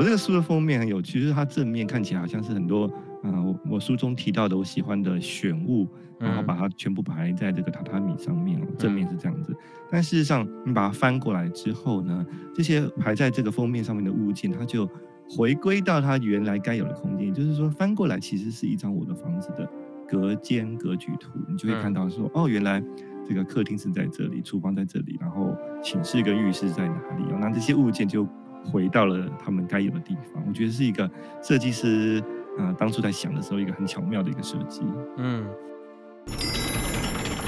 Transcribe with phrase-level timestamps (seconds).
[0.00, 2.86] 我这个书的封面很有趣，就是它正面看起来好像是很多，
[3.22, 5.86] 啊、呃，我我书中提到的我喜欢的选物，
[6.18, 9.54] 然后把它全部排在这个榻榻米上面，正面是这样子。
[9.90, 14.88] 但事实上，你把它翻过来之后呢，这些排在这个封面上面的物件，它就
[15.28, 17.26] 回归到它原来该有的空间。
[17.26, 19.70] 也就是说，翻过来其实是一张我的房子的
[20.08, 22.82] 隔间格局图，你就会看到说，哦，原来
[23.28, 27.24] 这个客厅是在这里，厨房在这里，然后寝室跟浴室在哪里？
[27.38, 28.26] 那这些物件就。
[28.64, 31.08] 回到了他们该有的地方，我觉得是一个
[31.42, 32.22] 设计师
[32.58, 34.82] 啊、呃，当初在想的时候，一个很巧妙的一个设计。
[35.16, 35.46] 嗯，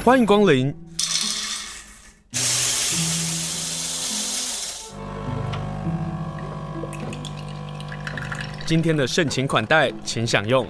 [0.04, 0.74] 欢迎光临。
[8.64, 10.66] 今天的盛情款待，请享用。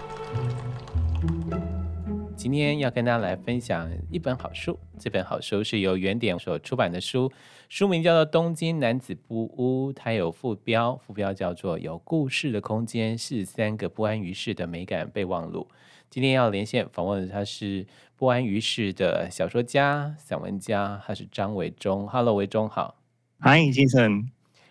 [2.43, 7.31] 今天要跟大家来分享一本好书，这本好书是由原点所出版的书，
[7.69, 15.69] 书名叫做《东京男子不屋》，它有副标，副标叫做《有故事的空间是三个不安于世的美感备忘录》。
[16.11, 22.09] 今天要连线访问的他是不安于世的小说家、散文家，他是张维忠。
[22.09, 22.97] Hello，维中好。
[23.39, 24.29] 嗨，先生。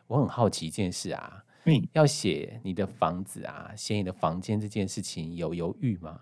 [0.07, 6.19] 我很好奇一件事啊，嗯，要写你的房子啊，写你的房间这件事情，有犹豫吗？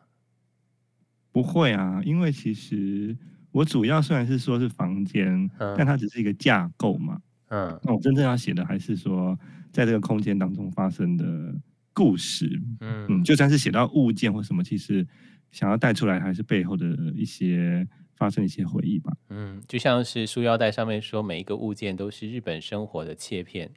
[1.32, 3.16] 不会啊，因为其实
[3.52, 5.28] 我主要虽然是说是房间，
[5.58, 7.22] 嗯、但它只是一个架构嘛。
[7.50, 9.38] 嗯，那我真正要写的还是说，
[9.72, 11.56] 在这个空间当中发生的
[11.94, 12.62] 故事。
[12.80, 15.08] 嗯嗯，就算是写到物件或什么，其实
[15.52, 16.86] 想要带出来还是背后的
[17.16, 19.12] 一些发生的一些回忆吧。
[19.30, 23.72] 嗯，就像是书腰带上面说，每一个物件都是日本生活的切片。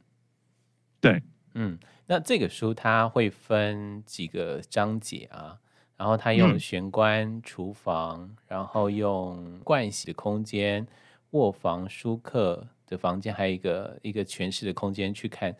[1.00, 1.22] 对，
[1.54, 5.56] 嗯，那这个书它会分几个章节啊？
[6.02, 10.84] 然后他用玄关、厨房，嗯、然后用盥洗的空间、
[11.30, 15.54] 卧房、书客的房间，还有一个一个全室的空间去看。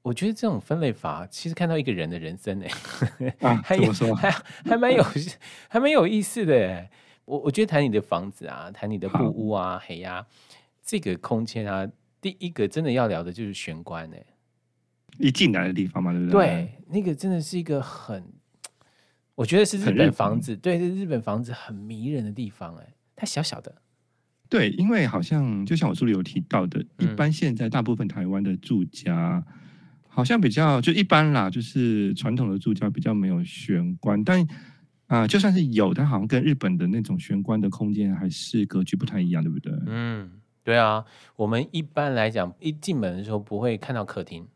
[0.00, 2.66] 我觉得这种分类法，其实看到一个人的人生呢，
[3.40, 4.30] 啊、 还有还
[4.64, 5.02] 还蛮有
[5.68, 6.88] 还蛮有意思的。
[7.24, 10.24] 我我觉得谈你的房子啊，谈你的布屋啊，嘿呀，
[10.84, 11.84] 这个空间啊，
[12.20, 14.16] 第一个真的要聊的就是玄关呢，
[15.18, 16.46] 一进来的地方嘛，对不对？
[16.46, 18.24] 对，那个真的是一个很。
[19.34, 23.74] 我觉得是日本房子，对，是日本房子很迷人的地方，哎，它小小的，
[24.48, 29.44] 对，因为好像就像我书里有提到的，一般现在大部分台湾的住家，
[30.08, 34.40] 好像比较就一般啦，就是传统的住家比较没有玄关，但
[35.06, 39.72] 啊、呃，就算是有，但好像跟日本的那种玄关的空间还是格局不太一样，对不对？
[39.86, 40.30] 嗯，
[40.62, 44.46] 对啊，我们一般来讲，一进门的时候不会看到客厅。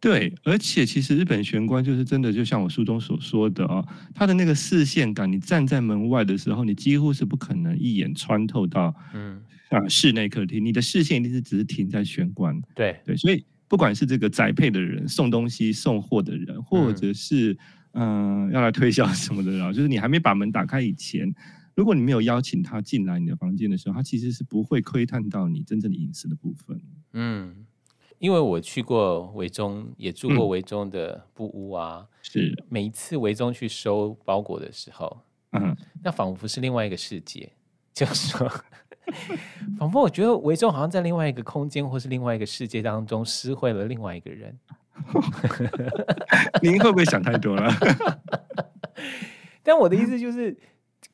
[0.00, 12.56] 对，而且其实日本玄关就是真的，就像我书中所说的哦，它的那个视线感，你站在门外的时候，你几乎是不可能一眼穿透到，嗯啊室内客厅，你的视线一定是只是停在玄关。
[12.76, 17.58] 对对，所以不管是这个宅配的人、送东西、送货的人，或者是
[17.94, 21.28] 嗯、呃、要来推销什么的，然后就是你还没把门打开以前，
[21.74, 26.80] 如果你没有邀请他进来你的房间的时候，他其实是不会窥探到你真正的隐私的部分。
[27.14, 27.66] 嗯。
[28.18, 32.06] 因为我去过维中，也住过维中的布屋啊。
[32.10, 35.18] 嗯、是每一次维中去收包裹的时候，
[35.52, 37.50] 嗯，那仿佛是另外一个世界，
[37.94, 38.50] 就是说，
[39.78, 44.58] 仿佛我觉得维中好像在另外一个空间或是另外一个世界当中，失会了另外一个人。
[46.60, 47.72] 您会不会想太多了？
[49.62, 50.56] 但我的意思就是，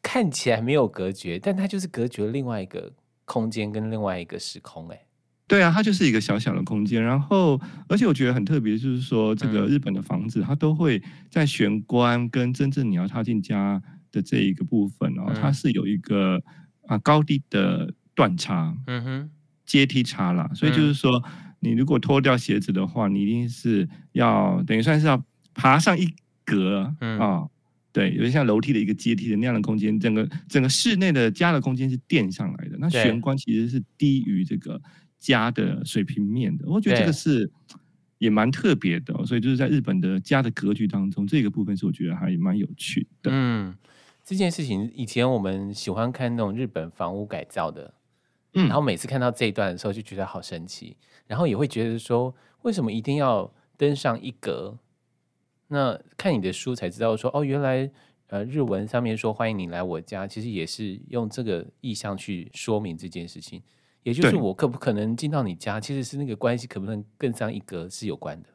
[0.03, 2.91] 看起来没有隔绝，但它就是隔绝了另外一个
[3.27, 5.07] 空间跟另外一个时空，欸，哎。
[5.47, 16.43] 对啊，它就是一个小小的空间，然后而且我觉得很特别，就是说这个日本的房子，它都会在玄关跟真正你要踏进家的这一个部分哦，它是有一个
[16.87, 19.31] 啊高低的断差，嗯哼，
[19.67, 21.23] 阶梯差啦，所以就是说
[21.61, 26.08] 你如果脱掉鞋子的话，你一定是要等于算是要爬上一
[26.47, 26.90] 格
[27.20, 27.44] 啊，
[27.93, 34.81] 对，有点像楼梯的一个阶梯的那样的空间，整个整个室内的家的空间是垫上来的，那玄关其实是低于这个。
[35.25, 37.50] 家的水平面的，我觉得这个是
[38.19, 43.31] 也蛮特别的，哦，所以就是在日本的家的格局当中，这个部分是我觉得还蛮有趣的。
[43.32, 43.75] 嗯，
[44.23, 47.94] 这件事情以前我们喜欢看那种日本房屋改造的，
[48.53, 50.94] 嗯，然后每次看到这一段的时候就觉得好神奇，
[51.26, 54.79] 然后也会觉得说，为什么一定要登上一格？
[55.69, 57.91] 那看你的书才知道说，哦，原来
[58.26, 63.62] 呃日文上面说欢迎你来我家，其实也是用这个意象去说明这件事情。
[64.04, 68.50] 也就是我可不可能进到你家，其实是那个关系可不可能更上一格是有关的。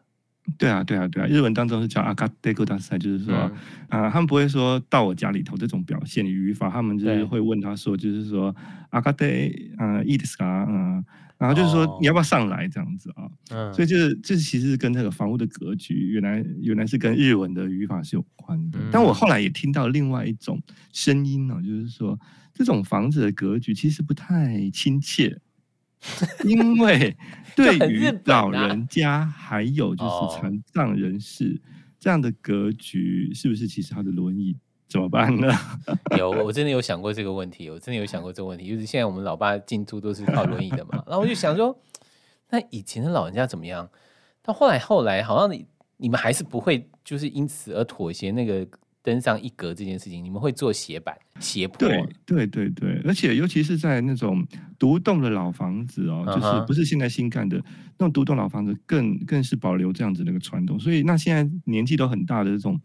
[0.58, 3.50] 对啊，对啊，对啊，日文当中是叫阿卡德古大赛，就是说，啊、
[3.88, 8.54] 嗯呃，他们不会说到我家里头这种表现语法，他们就是会问他说，就是说
[8.90, 11.02] 阿卡德，嗯，いいですか，嗯，
[11.38, 13.24] 然后就是说、哦、你要不要上来这样子啊？
[13.50, 18.78] 嗯，所以就是就是其实跟这个房屋的格局，原来原来是跟日文的语法是有关的。
[18.78, 20.60] 嗯、但我后来也听到另外一种
[20.92, 22.18] 声音呢，就是说
[22.59, 25.39] 这种房子的格局其实不太亲切。
[26.43, 27.15] 因为
[27.55, 31.57] 对于老人家还有就是残障人士
[31.97, 34.57] 这样的格局，是不是其实他的轮椅
[34.89, 35.47] 怎么办呢？
[36.19, 41.81] 有，我真的有想过这个问题，我真的有想过这个问题，就是现在我们老爸进出都是靠轮椅的嘛，然后我就想说，
[42.49, 43.89] 那以前的老人家怎么样？
[44.43, 45.65] 到后来后来好像你
[45.95, 48.67] 你们还是不会就是因此而妥协那个。
[49.01, 51.77] 登上一格这件事情，你们会做斜板斜坡？
[51.77, 54.45] 对对对对，而且尤其是在那种
[54.77, 56.35] 独栋的老房子哦，uh.
[56.35, 57.57] 就是不是现在新干的
[57.97, 60.77] 那种独栋老房子更，更更是保留这样子的一个传统。
[60.77, 62.77] 所以那现在年纪都很大的这种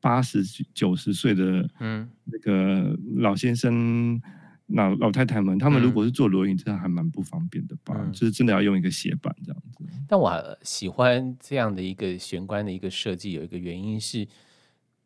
[0.00, 4.22] 八十九十岁的嗯那个老先生、嗯、
[4.68, 7.94] 老老太太们，他们如果是坐轮椅，真的还蛮不方便的吧？
[7.98, 9.84] 嗯、就是真的要用一个斜板这样子。
[10.08, 14.26] 但我喜欢这样的一个玄关的一个设计，有一个原因是。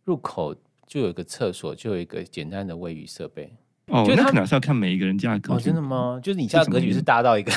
[0.07, 0.57] 入口
[0.87, 3.53] 就有一个厕所，就有一个简单的卫浴设备。
[3.89, 5.61] 哦，那可能是要看每一个人家的格局。
[5.61, 6.19] 哦，真的吗？
[6.23, 7.53] 就是你家的格局是大到一个。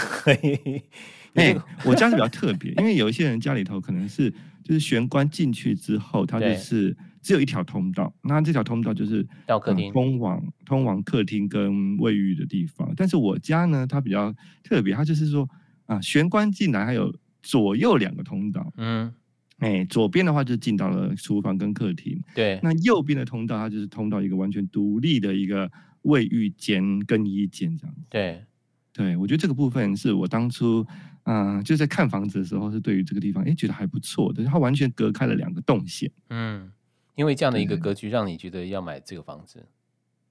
[1.36, 1.56] 哎，
[1.86, 4.32] 我家是比较特别，因为有一些人家里头可能是
[4.64, 12.92] 就是玄关进去之后，它就是只有一条通道，那这条通道就是到客厅，通往通往客厅跟卫浴的地方。
[12.98, 15.48] 但是我家呢，它比较特别，它就是说
[15.86, 18.74] 啊，玄关进来还有左右两个通道。
[18.78, 19.14] 嗯。
[19.60, 22.60] 哎，左边的话就进到了厨房跟客厅，对。
[22.64, 25.70] 那右边的通道，它就是通到一个完全独立的一个
[26.04, 28.02] 卫浴间、更衣间这样子。
[28.10, 28.44] 对，
[28.94, 30.86] 对我觉得这个部分是我当初，
[31.24, 34.44] 嗯、呃，就在看房子的时候，是对于这个地方，哎，觉得还不错的。
[34.46, 36.10] 它完全隔开了两个动线。
[36.30, 36.72] 嗯，
[37.16, 39.66] 因为这样的一个格局，让你觉得要买这个房子。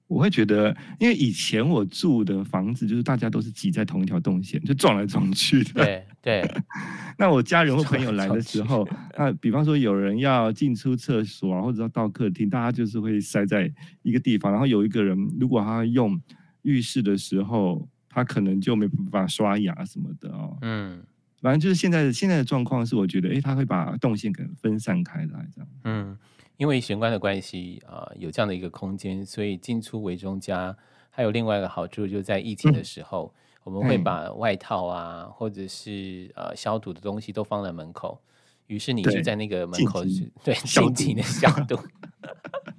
[0.09, 6.05] 我会觉得，因为以前我住的房子就是大家都是挤在同一条动线，就撞来撞去的。
[6.21, 6.43] 对
[7.17, 13.71] 那我家人或朋友来的时候，那比方说有人要进出厕所啊，或者要到客厅，大家就是会塞在
[14.01, 14.51] 一个地方。
[14.51, 16.19] 然后有一个人，如果他用
[16.63, 20.57] 浴室的时候，他可能就没办法刷牙什么的哦。
[20.61, 21.03] 嗯。
[21.41, 25.67] 反正就是现在的现在的状况是，我觉得，哎，他会把动线给分散开来，这样。
[25.83, 26.17] 嗯。
[26.57, 30.75] 因为玄关的关系啊、呃，有这样的一个空间，所以进出维中家
[31.09, 38.19] 还有另外一个好处，就是在疫情的时候，嗯、我们会把外套啊，嗯、或者是呃消毒的东西都放在门口，
[38.67, 41.79] 于是你就在那个门口是对尽情的消毒。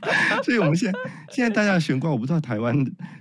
[0.43, 0.99] 所以我们现在
[1.31, 2.75] 现在大家的玄关，我不知道台湾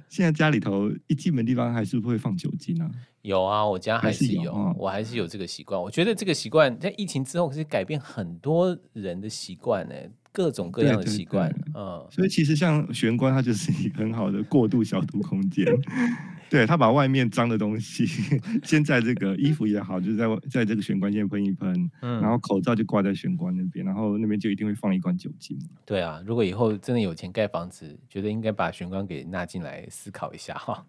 [0.07, 2.91] 现在家里头一进门地方还是不会放酒精呢、啊？
[3.21, 5.79] 有啊，我家还是有，是有哦、我还是有这个习惯。
[5.79, 9.95] 我觉得这个习惯在疫情之后，可是改变很多人的习惯呢。
[10.39, 15.65] 各种各样的习惯，嗯，所以其实像玄关，它就是一个很好的过度消毒空间。
[16.49, 18.05] 对，他把外面脏的东西，
[18.63, 25.59] 先在这个衣服也好，就是在在这个玄关先喷一喷，嗯，然后口罩就挂在玄关那边，然后那边就一定会放一罐酒精。
[25.85, 30.85] 对啊，如果以后真的有钱盖房子，觉得应该把玄关给纳进来思考一下哈。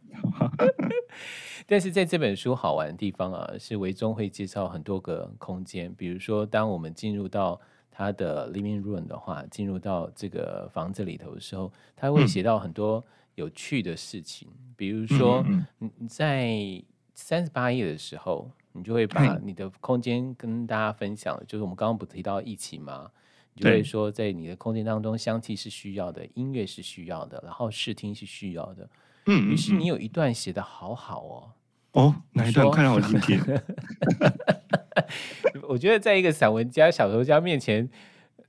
[1.66, 7.60] 但是在这本书好玩的地方啊，是维中会介绍很多个空间，比如说当我们进入到。
[8.00, 13.04] 他的 living room 的话，进入到这个房子里头的时候，他会写到很多
[13.34, 15.44] 有趣的事情，嗯、比如说
[15.76, 23.10] 你在三十八页的时候，你就会把你的空间跟大家分享，就是我们刚刚不提到疫情吗？
[23.52, 28.88] 你就会说，在你的空间当中，香气是需要的，音乐是需要的，然后视听是需要的。
[29.26, 31.52] 嗯，于是你有一段写的好好哦。
[31.92, 32.64] 哦，哪一段？
[32.64, 33.38] 说看让我听听。
[35.68, 37.88] 我觉得在一个散文家、小说家面前，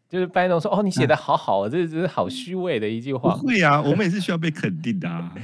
[0.10, 5.36] 就是班农说：“哦，你写的好好，啊、这这是好虚伪的一句话。”会啊，我们也是需要被肯定的啊。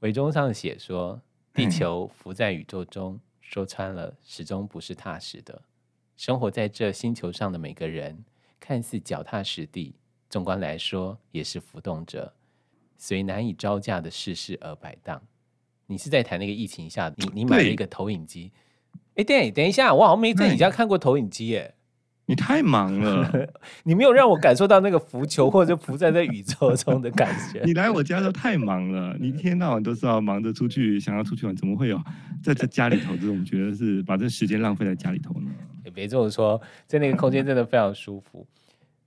[0.00, 1.20] 维中上写说
[1.54, 5.62] ：“地球浮在宇宙中，说穿了，始终不是踏实的。
[6.16, 8.24] 生活在这星球上的每个人，
[8.60, 9.94] 看似脚踏实地，
[10.28, 12.32] 纵观来说，也是浮动着，
[12.96, 15.22] 随难以招架的世事而摆荡。”
[15.86, 18.50] 你是在谈那个疫情下，你你买了一个投影机。
[19.14, 21.74] 哎，对，等一下，我好像没在你家看过投影机耶。
[22.24, 23.30] 你太忙了，
[23.82, 27.60] 你没有让我感受到那个浮球或者浮在这宇宙中的感觉。
[27.66, 32.00] 你来我家都太忙了，你一天到晚都是要忙着出去，想要出去玩，怎么会有
[32.42, 35.50] 在这家里头这种觉得是把这时间浪费在家里头呢？
[35.84, 38.46] 也别这么说，在那个空间真的非常舒服。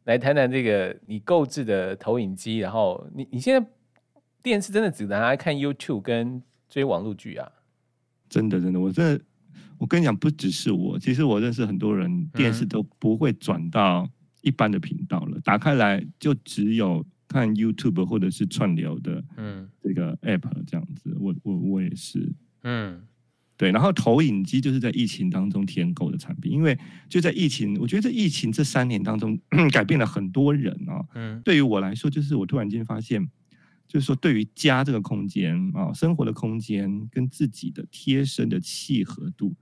[0.04, 3.66] 来谈谈这个你购置的投影机，然后你你现在
[4.44, 7.50] 电视真的只拿来看 YouTube 跟追网络剧啊？
[8.30, 9.24] 真的真的，我真的。
[9.78, 14.10] 我跟你讲，不只是我，其实我认识很多人，电视都不会转到
[14.42, 21.16] 一般的频道了，嗯、打开来就只有看 YouTube 或者是串流的，嗯，这个 App 这样子。
[21.20, 22.32] 我我我也是，
[22.64, 23.02] 嗯，
[23.58, 23.72] 对。
[23.72, 26.78] 然后投影机就是在疫情当中添购的产品，因为
[27.10, 29.38] 就在疫情，我觉得在疫情这三年当中，
[29.72, 31.06] 改变了很多人啊。
[31.16, 33.28] 嗯，对于我来说，就是我突然间发现。
[33.88, 39.56] 就是说，对于家这个空间啊，生活的空间跟自己的贴身的契合度，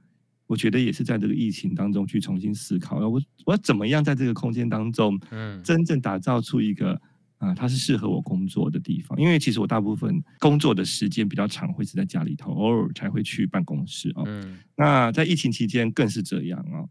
[0.48, 2.98] 我觉得也是在这个疫情当中去重新思考。
[3.08, 7.00] 我我要怎么样在这个空间当中，嗯，真正打造出一个
[7.38, 9.20] 啊，它是适合我工作的地方。
[9.20, 14.24] 因为其实我大部分工作的时间比较长，会是在家里头，偶尔才会去办公室哦。
[14.28, 16.90] 嗯，那在疫情期间更是这样哦。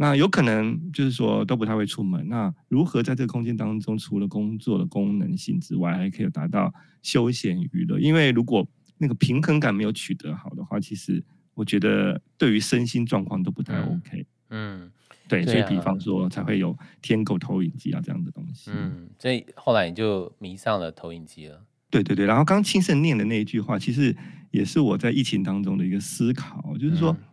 [0.00, 7.98] 那有可能就是说都不太会出门，那如何在这个空间当中，除了工作的功能性之外，还可以达到休闲娱乐？
[7.98, 8.64] 因为如果
[8.96, 11.20] 那个平衡感没有取得好的话，其实
[11.58, 14.24] 我觉得对于身心状况都不太 OK。
[14.50, 14.92] 嗯，嗯
[15.28, 18.70] 对，对啊、所以比方说才会有天狗投影机啊这样的东西。
[18.72, 21.62] 嗯，所以后来你就迷上了投影机了。
[21.90, 24.16] 对对对，然后刚清盛念的那一句话，其实
[24.52, 27.10] 也是我在疫情当中的一个思考，就是说。
[27.12, 27.24] 嗯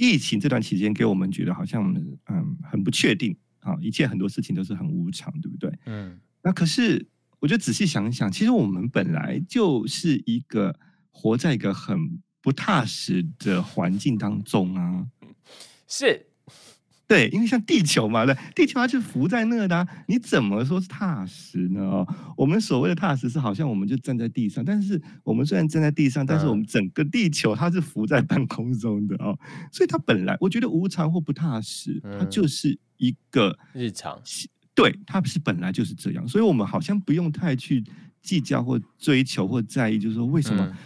[0.00, 1.92] 疫情这段期间，给我们觉得好像
[2.28, 5.76] 嗯很不确定啊，一切很多事情都是很无常，对不对？
[5.86, 6.16] 嗯。
[6.40, 7.04] 那可是，
[7.40, 10.78] 我就仔细想一想，其实我们本来就是一个
[11.10, 11.98] 活在一个很
[12.48, 15.06] 不踏实的环境当中啊。
[15.86, 16.24] 是。
[17.06, 21.80] 对，因为像地球嘛，对，地球它是浮在那的，啊，你怎么说是踏实呢？
[21.82, 22.06] 哦，
[22.38, 29.38] 我们所谓的踏实是好像我们就站在地上，但是我们虽然站在地上，但是我们整个地球它是浮在半空中的哦，
[29.70, 34.18] 所以它本来我觉得无常或不踏实，它就是一个日常，
[34.74, 37.84] 对，它是本来就是这样，所以我们好像不用太去
[38.22, 40.76] 计较或追求或在意，就是说为什么。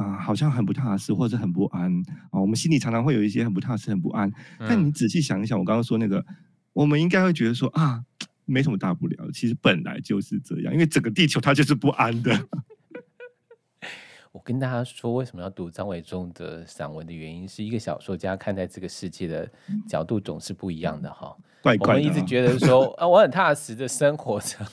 [0.00, 1.94] 啊，好像很不踏实，或者很不安
[2.30, 2.40] 啊。
[2.40, 4.32] 我们心里常常会有一些很不踏实、很不安。
[4.58, 6.24] 但你仔细想一想，我刚刚说那个，
[6.72, 8.02] 我们应该会觉得说啊，
[8.46, 9.30] 没什么大不了。
[9.30, 12.32] 其实本来就是这样，因为整个地球它就是不安的。
[14.32, 19.50] 我跟大家说，为什么要读张伟忠的散文的原因，是一个小说家看待这个世界的
[19.86, 21.36] 角度总是不一样的哈。
[21.62, 22.00] 怪怪的。
[22.00, 24.64] 我们一直觉得说 啊，我很踏实的生活着。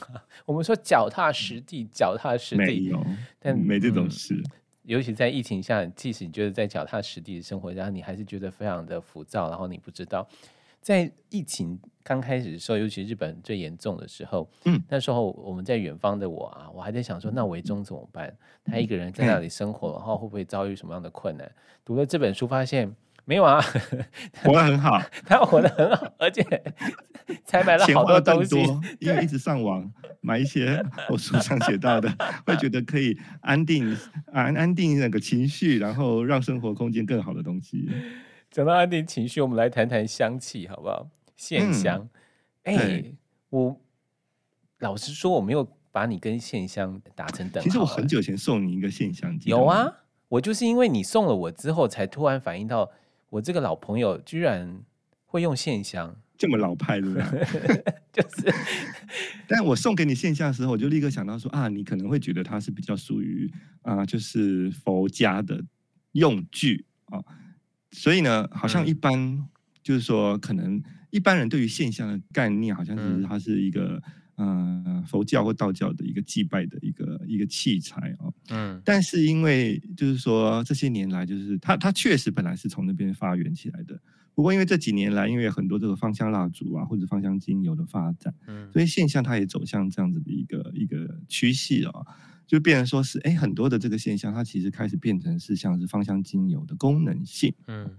[0.45, 3.05] 我们说脚踏实地，脚踏实地，没有，
[3.39, 4.35] 但没这种事。
[4.35, 4.51] 嗯
[4.87, 9.49] 尤其在疫情下，即使你觉得在脚踏实地的生活下，你还是觉得非常的浮躁。
[9.49, 10.25] 然后你不知道，
[10.81, 18.33] 在疫情刚开始的时候，尤其日本最严重的时候，嗯，那时候我们在远方的我啊，我还在想说，那维中怎么办？
[18.63, 21.51] 他一个人在那里生活，然后会不会遭遇什么样的困难？
[21.83, 22.95] 读了这本书，发现。
[23.29, 23.61] 没有啊，
[24.41, 26.41] 活得很好， 他活得很好，而且
[27.43, 28.55] 才买了好多东西，
[29.01, 29.91] 因为一直上网
[30.21, 32.09] 买一些我书上写到的，
[32.45, 33.93] 会觉得可以安定
[34.31, 37.89] 安安定那个情绪，然后让生活空间更好的东西。
[38.49, 41.09] 讲到安定情绪，我们来谈谈香气好不好？
[41.35, 42.07] 线香，
[42.63, 43.15] 哎、嗯欸，
[43.49, 43.81] 我
[44.79, 47.67] 老实说，我没有把你跟线香打成等号。
[47.67, 49.93] 其实我很久前送你一个线香机，有啊，
[50.29, 52.89] 我就是因为你送了我之后，才突然反应到。
[53.29, 54.81] 我这个老朋友居然
[55.25, 57.07] 会用线香，这么老派的，
[58.11, 58.53] 就是。
[59.47, 65.63] 但我送给你线香的时候，我就立刻想到说啊，你可能会觉得它是比较属于啊，就是佛家的
[66.13, 67.23] 用具啊，
[67.91, 69.47] 所以呢，好像一般、嗯、
[69.81, 74.01] 就是说，可能一般人对于线香的概念，好像是它是一个。
[74.05, 74.13] 嗯，
[75.07, 78.33] 佛教或道教的一个祭拜的一个一个器材哦。
[78.49, 83.99] 嗯，但是因为就是说这些年来，就是它它确实本来是从那边发源起来的。
[84.35, 92.05] 不过因为这几年来，因为很多这个芳香蜡烛啊或者芳香精油的发展，嗯，所以现象它也走向这样子的一个一个趋势啊，
[92.45, 97.89] 就变成说是哎，很多的这个现象它其实开始变成是像是芳香精油的功能性，嗯。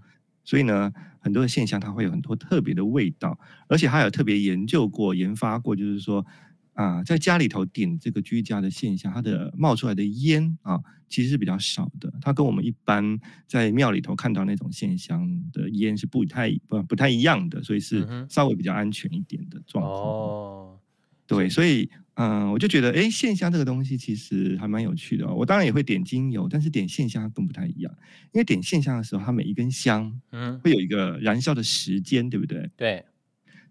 [0.49, 3.37] 所以呢，很多的现象它会有很多特别的味道，
[3.67, 6.25] 而且还有特别研究过、研发过，就是说
[6.73, 12.11] 啊，在家里头点这个居家的现象，它的冒出来的烟啊，其实是比较少的。
[12.19, 20.01] 它跟我们一般在庙里头看到那种现象的烟是不太不不太一样的，所以是稍微比较安全一点的状况。
[20.01, 20.79] 哦，
[21.27, 21.87] 对，所以。
[22.21, 25.33] 嗯，我就觉得，哎，线香这个东西其实还蛮有趣的哦。
[25.33, 27.93] 我当然也会点精油，但是点线香更不太一样。
[28.33, 32.69] 因为点线香的时候，它每一根香，嗯，会有一个燃烧的时间，对不对？
[32.75, 33.05] 对，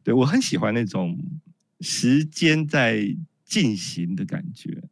[0.02, 1.18] 对我很喜欢那种
[1.82, 3.14] 时间在
[3.44, 4.82] 进行的感觉。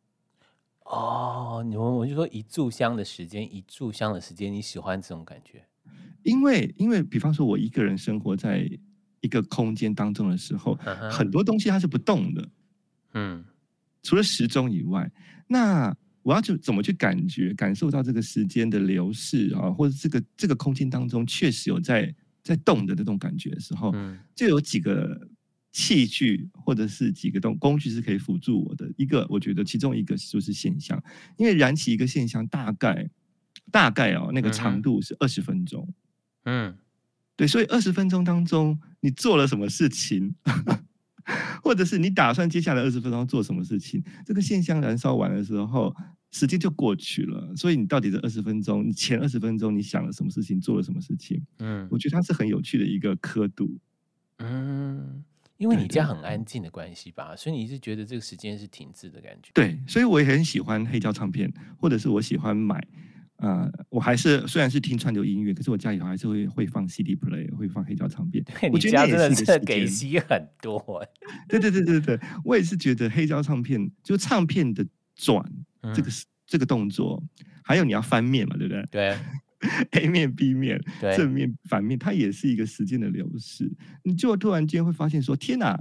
[0.84, 5.64] 哦，你我我就说一炷香的时间，一炷香的时间，你喜欢这种感觉？
[6.24, 8.68] 因为，因为比方说，我一个人生活在
[9.22, 10.74] 一个空间当中的时候，
[11.10, 12.46] 很多东西它是不动的。
[13.16, 13.42] 嗯，
[14.02, 15.10] 除了时钟以外，
[15.48, 25.28] 那我要去怎么去感觉、感受到这个时间的流逝啊，或者这个这个空间当中确实有在在动的那种感觉的时候，嗯、就有几个
[25.72, 28.92] 器具或者是几个东工具是可以辅助我的。
[28.98, 31.02] 一个，我觉得其中一个就是现象，
[31.38, 33.08] 因为燃起一个现象大概
[33.70, 35.88] 大概哦那个长度是二十分钟，
[36.44, 36.76] 嗯。
[37.38, 40.34] 对，所以二十分钟当中，你做了什么事情，
[41.62, 44.02] 或者是你打算接下来二十分钟做什么事情？
[44.24, 45.94] 这个线香燃烧完的时候，
[46.30, 47.54] 时间就过去了。
[47.56, 51.42] 所以你到底这二十分钟，你前二十分钟你想了什么事情，做了什么事情？
[51.58, 53.78] 嗯，我觉得它是很有趣的一个刻度。
[54.38, 55.24] 嗯，
[55.56, 59.50] 因为你家很安静的关系吧，所以你一直觉得这个时间是停滞的感觉。
[59.54, 62.86] 对，所以我也很喜欢黑胶唱片，或者是我喜欢买。
[63.38, 68.44] 呃，我还是虽然是听串流音乐，可是我家里头还是会会放 CD player，会放黑胶唱片。
[68.72, 71.04] 你家真的是给息很多。
[71.48, 75.44] 对对对对对，我也是觉得黑胶唱片就唱片的转
[75.94, 77.22] 这个、嗯、这个动作，
[77.62, 78.86] 还有你要翻面嘛，对不对？
[78.90, 79.16] 对，
[80.02, 80.80] A 面 B 面，
[81.16, 83.70] 正面反面，它也是一个时间的流逝。
[84.02, 85.78] 你就突然间会发现说，天哪！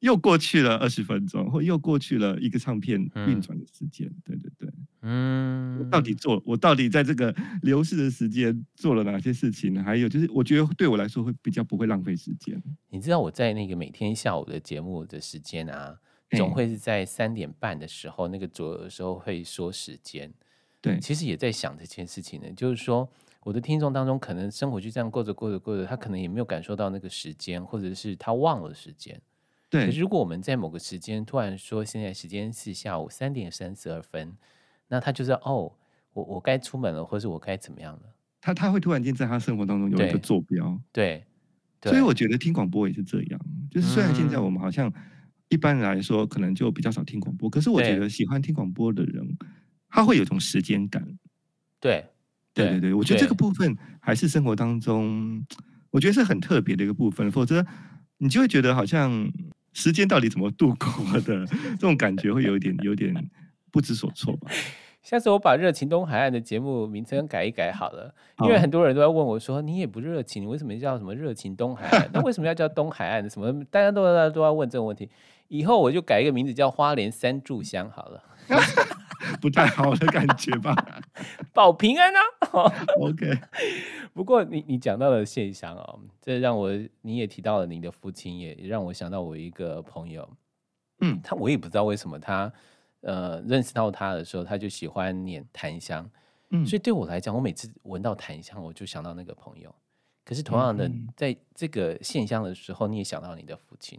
[0.00, 4.70] 又过去了二十分钟，或又过去了一个唱片运转的时间，嗯、对对对，
[5.02, 9.82] 嗯，我到底做，我到底在这个流逝的时间做了哪些事情呢？
[9.82, 12.62] 还有就是，我觉得对我来说会比较不会浪费时间。
[12.90, 15.98] 你知道我在那个每天下午的节目的时间啊，
[16.30, 20.32] 总会是在三点半的时候，那个左右的时候会说时间。
[20.80, 23.10] 对，其实也在想这件事情呢，就是说
[23.42, 29.20] 我的听众当中，可能生活就这样过着过着过着，他可能也没有感受到那个时间，或者是他忘了时间。
[29.70, 34.34] 对，可是如果我们在某个时间突然说现在时间是下午三点三十二分，
[34.88, 35.72] 那他就是哦，
[36.12, 38.02] 我我该出门了，或是我该怎么样了。
[38.40, 40.80] 他他会突然间在他生活当中有一个坐标。
[40.92, 41.24] 对，
[41.80, 43.40] 对，所以我觉得听广播也是这样。
[43.70, 44.90] 就是虽然现在我们好像
[45.48, 49.36] 一般来说可能就比较少听广播，可是我觉得喜欢听广播的人，
[49.88, 51.06] 他会有一种时间感。
[51.80, 52.06] 对，
[52.54, 55.44] 对对对，我觉得这个部分还是生活当中，
[55.90, 57.64] 我觉得是很特别的一个部分，否则
[58.18, 59.30] 你就会觉得好像。
[59.74, 61.46] 时间到底怎么度过的？
[61.78, 63.14] 这种感觉会有一点、有点
[63.70, 64.50] 不知所措吧。
[65.04, 72.08] 下次我把《热情东海岸》的节目名称改一改好了，因为很多人都在问我说：“你也不热情，你为什么叫什么热情东海岸？
[72.12, 73.30] 那为什么要叫东海岸？
[73.30, 75.08] 什么大家都在都要问这个问题。
[75.46, 78.24] 以后我就改一个名字叫花莲三炷香好了。”
[79.40, 80.74] 不太好的感觉吧，
[81.52, 82.20] 保平安啊。
[83.00, 83.38] OK，
[84.12, 86.70] 不过你你讲到了现象哦，这让我
[87.02, 90.28] 你也提到了你的父亲，也让我想到我一个朋友，
[91.00, 92.52] 嗯，他我也不知道为什么他
[93.00, 96.08] 呃认识到他的时候，他就喜欢念檀香，
[96.50, 99.74] 嗯，所以对我来讲，我每次闻到檀香，我就想到那个朋友。
[100.24, 103.98] 可是同样的，在这个现象的时候，你也想到你的父亲，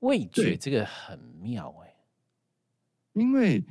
[0.00, 1.94] 味觉这个很妙哎、欸。
[3.12, 3.62] 因为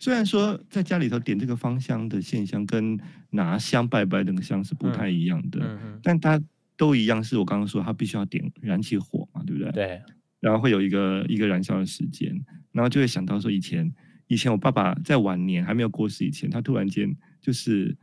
[0.00, 2.98] 虽然说在家里头点这个芳香的线香跟
[3.30, 6.40] 拿香拜拜的那个香是不太一样的，嗯嗯、但它
[6.76, 9.70] 都一样，是我刚刚说它必须要点燃起火嘛，对不对？
[9.70, 10.02] 对。
[10.40, 12.34] 然后会有一个一个燃烧的时间，
[12.72, 13.92] 然后就会想到说以前
[14.26, 17.94] 以前我爸爸在晚年还没有过世以前，他突然间就是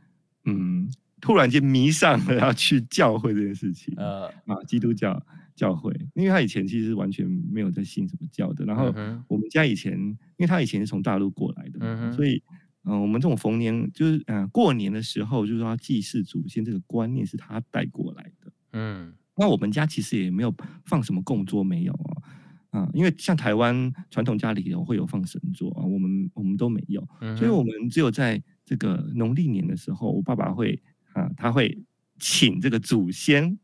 [0.44, 0.88] 嗯，
[1.20, 5.20] 突然间迷上了要去教会这件事情，呃啊，基督教。
[5.58, 8.64] 教会，因为他以前其实是完全没有在信什么教的。
[8.64, 8.94] 然后
[9.26, 12.40] 我们家以前，因为他以前是从大陆过来的，嗯、所以，
[12.84, 18.52] 嗯、呃，我们这种逢年就是，嗯、呃，过年的时候，就是说要祭祀祖先这个观念是他带过来的。
[18.72, 22.22] 嗯，那我们家其实也没有放什么供桌，没有啊，
[22.70, 30.80] 啊、呃，因为像台湾传统家里头会有放神桌啊，我们我们都没有，嗯、所以我们只有在这个农历年的时候，我爸爸会
[31.14, 31.76] 啊，他会
[32.20, 33.58] 请这个祖先。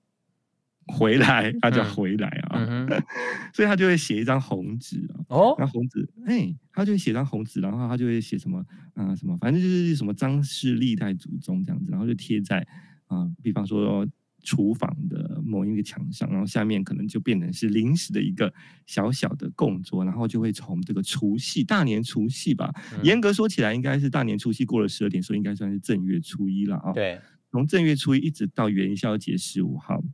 [0.86, 3.02] 回来，他就回来啊，嗯嗯、
[3.54, 8.58] 所以他就会写一张红纸啊，哦，那红纸，哎，他就会写张红纸，然后他就会写什么
[8.94, 12.58] 啊、呃，什么，反正就是什么张氏历代祖宗这样子，然后就贴在
[13.06, 14.06] 啊、呃，比方说
[14.42, 18.52] 厨房的某一个墙上，然后下面可能就变成是临时的一个
[18.84, 27.18] 小小的供桌，然后就会从这个除夕大年除夕吧，嗯、严格说起来应该是大年除夕过了十二点，所以应该算是正月初一了啊，对，
[27.50, 30.04] 从正月初一一直到元宵节十五号。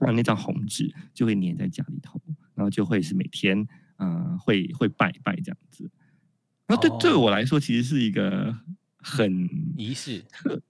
[0.00, 2.20] 那那张红纸就会粘在家里头，
[2.54, 3.60] 然后就会是每天
[3.96, 5.90] 啊、呃、会会拜拜这样子。
[6.66, 7.00] 那对、oh.
[7.00, 8.54] 对我来说，其实是一个
[8.98, 10.22] 很仪式，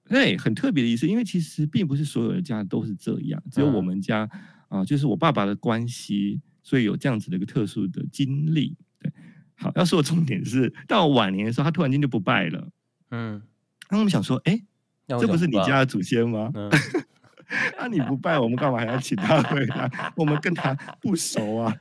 [0.09, 1.09] 对，很特别的仪式。
[1.09, 4.21] 因为其实并不是所有的家都是这样，只有我们家
[4.69, 8.77] 啊、呃，就是我爸爸的关系，所以有这样子的一个特殊的经历。
[9.01, 9.13] 对，
[9.57, 12.71] 好，要说的重点是到晚年的时候，他突然间就不拜了。
[13.11, 13.43] 嗯，
[13.91, 14.63] 那我们想说，哎，
[15.09, 16.51] 这不是你家的祖先吗？
[16.55, 16.71] 嗯
[17.77, 19.91] 那、 啊、你不拜，我们干嘛还要请他回来？
[20.17, 21.75] 我们跟他不熟啊。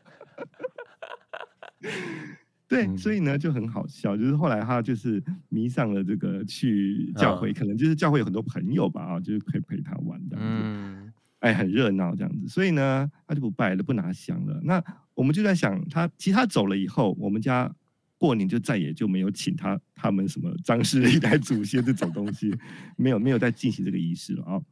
[2.67, 14.59] 对，嗯、所以呢就很好笑，就是后来他就是迷上了这个去教会，哦、可能就是教会有很多朋友吧，啊，就是可以陪他玩这样子，嗯，哎，很热闹这样子，所以呢他就不拜了，不拿香了。
[14.63, 17.73] 那我们就在想，他其实他走了以后，我们家
[18.17, 22.53] 过年就再也就没有请他他们什么张氏历代祖先这种东西，
[22.97, 24.63] 没有没有再进行这个仪式了啊、哦。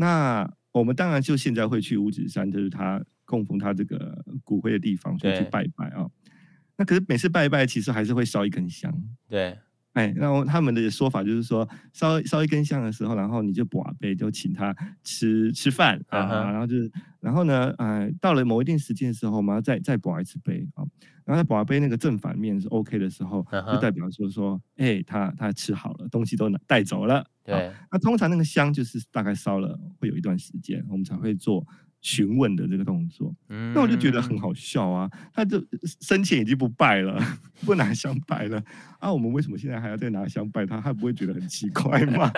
[0.00, 6.04] 那我们当然就现在会去五指山，就是他供奉他这个骨灰的地方，所以去拜拜啊。
[6.04, 6.32] 对
[6.76, 8.94] 那可是每次拜一拜，其实还是会烧一根香。
[9.28, 9.58] 对，
[9.94, 16.52] 哎，然后他们的说法就是说，烧烧一根香的时候，然后你就把杯，就请他吃吃饭啊，uh huh.
[16.52, 20.84] 然后就是，然后呢，呃，到了某一定时间的时候，我们要再再把一次杯啊。
[21.28, 23.74] 然后在跋杯那个正反面是 OK 的时候，uh.
[23.74, 27.22] 就代表说说，哎，他他吃好了，东西都拿带走了。
[27.44, 31.66] 对，那通常那个香就是大概烧了会有一段时间，我们才会做。
[32.00, 35.10] 询问的这个动作，那我就觉得很好笑啊！
[35.34, 35.60] 他就
[36.00, 37.20] 生前已经不拜了，
[37.66, 38.62] 不拿香拜了
[39.00, 39.12] 啊！
[39.12, 40.80] 我们为什么现在还要再拿香拜他？
[40.80, 42.30] 他不会觉得很奇怪吗？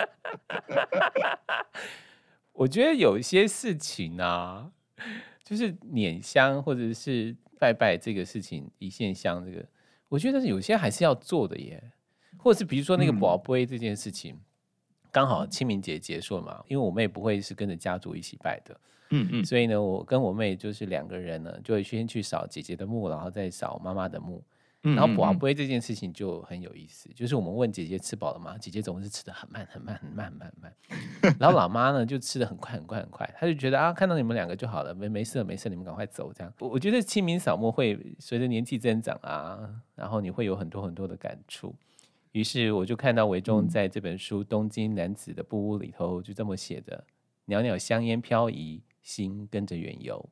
[2.53, 4.71] 我觉得有一些事情啊，
[5.43, 9.63] 就是捻香或者是拜拜这个事情，一线香这个，
[10.09, 11.91] 我觉得有些还是要做的耶。
[12.39, 14.35] 或者是比如说那个宝贝这件事情，
[15.11, 18.81] 刚、嗯、好清明节结束嘛，因为我妹不会是跟着家族一起拜的。
[19.11, 24.43] 嗯嗯，所以呢，我跟我妹就是两个人呢，就会先去扫姐姐的墓，然后再扫妈妈的墓。
[24.81, 28.57] 然后博杯这件事情就很有意思，就是我们问姐姐吃饱了吗？
[28.57, 31.35] 姐姐总是吃的很慢很慢很慢很慢很慢。
[31.39, 36.53] 然后老妈呢就吃的很快很快很快，她就觉得啊，看到你们两个就好了，没没事没事，你们赶快走这样。
[36.59, 41.75] 我我觉得清明扫墓会随着年纪增长啊，然后你会有很多很多的感触。
[42.31, 47.05] 于是我就看到维中在这本书《东京男子的布屋》里头就这么写的：
[47.45, 48.81] 袅袅香烟飘移。
[49.03, 50.29] 心跟着远游，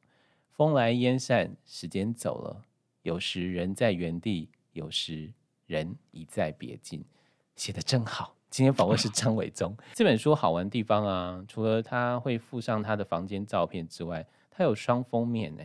[0.51, 2.61] 风来烟散，时间走了。
[3.09, 5.33] 有时人在原地，有时
[5.65, 7.03] 人已在别境。
[7.55, 8.35] 写的真好。
[8.51, 9.75] 今天访问是张伟忠。
[9.95, 15.63] 这本书好玩的地方啊，除了他会附上他的房间照片之外，他有双封面呢。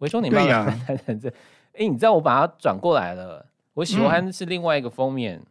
[0.00, 1.30] 伟忠，你慢慢看看这。
[1.30, 3.46] 哎、欸，你知道我把它转过来了。
[3.72, 5.38] 我喜欢是另外一个封面。
[5.38, 5.46] 嗯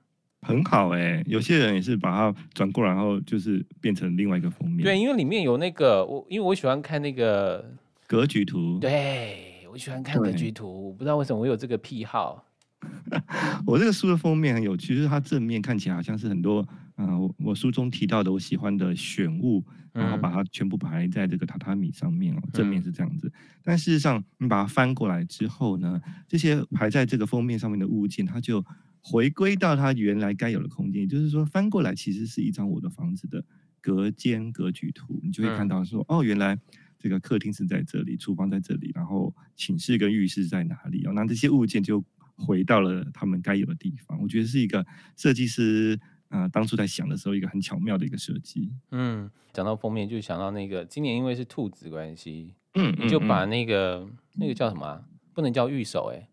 [0.46, 4.84] 很好哎、欸，有些人也是把它转过来，然后就是变成另外一个封面。
[4.84, 7.68] 对，因为里面有那个我，因为我喜欢看那个
[8.06, 8.78] 格局图。
[8.80, 12.42] 对，我喜欢看格局图，我不知道为什么我有这个癖好。
[13.68, 19.62] 我这个书的封面很有趣，就是它正面看起来好像是很多嗯、呃，我我书中提到的我喜欢的选物，
[19.92, 22.40] 然后把它全部排在这个榻榻米上面哦。
[22.54, 23.34] 正面是这样子，嗯、
[23.66, 28.64] 但事实上你把它翻过来之后呢，这些排在这个封面上面的物件，它就。
[29.08, 33.46] 回归到它原来该有的空间，也就是说，翻过来其实是一张我的房子的
[33.80, 36.58] 隔间格局图，你就会看到说，嗯、哦，原来
[37.06, 41.06] 这个客厅是在这里，厨房在这里，然后寝室跟浴室在哪里？
[41.06, 42.04] 哦，那这些物件就
[42.36, 44.20] 回到了他们该有的地方。
[44.20, 44.84] 我觉得是一个
[45.16, 48.74] 设计师啊、呃，当初在想的时候，一个很巧妙的一个设计。
[48.90, 55.04] 嗯，讲到封面，就想到那个今年因为是兔子关系，嗯，你就把那个、嗯、那个叫什么、啊？
[55.32, 56.28] 不能叫玉手哎、欸。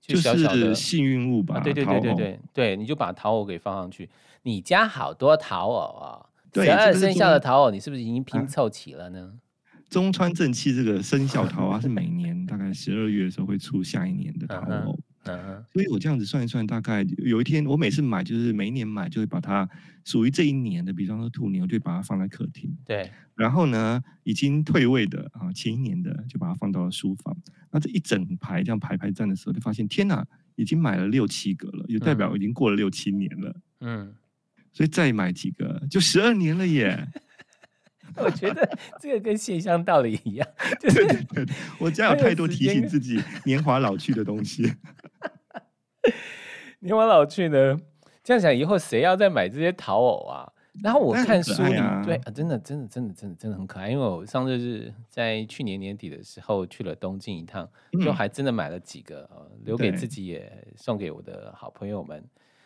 [0.00, 4.10] 就小小的幸运物吧，啊，对对对对对，对，你就把桃偶给放上去。
[4.42, 9.34] 你家好多桃偶啊，十二生肖的桃偶，你是不是已经拼凑齐了呢？
[9.34, 9.49] 啊、
[9.90, 14.92] 中川正气这个生肖桃花，是每年大概 十二月的时候会出下一年的桃偶。
[14.94, 19.68] 嗯嗯，所以我这样子算一算，大概有一天我每次买，就是每一年买就会把它
[20.02, 22.74] 属于这一年的，比方说兔年，我就会把它放在客厅。
[22.86, 27.36] 对，然后呢，已经退位的啊，前一年的就把它放到了书房。
[27.70, 30.26] 那这一整排这样排排站的时候，就发现天哪，
[30.56, 33.54] 已经买了六七个了，就代表已经过了六七年了。
[33.80, 34.14] 嗯，
[34.72, 37.06] 所以再买几个就十二年了耶。
[38.16, 38.68] 我觉得
[39.00, 40.48] 这个跟现象道理一样，
[40.80, 44.74] 就是对对对，我家有太多提醒自己年华老去的东西。
[46.80, 47.78] 年华老去呢？
[48.22, 50.50] 这样想以后谁要再买这些陶偶啊？
[50.82, 53.90] 然后我看书里，啊对啊，真的，真的，真的，真的，真的很可爱。
[53.90, 59.28] 因为我上次是在去年年底的时候去了东京一趟，嗯、就还真的买了几个，
[59.64, 62.24] 留给自己，也送给我的好朋友们。